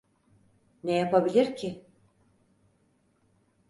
[0.83, 1.85] Ne yapabilir ki?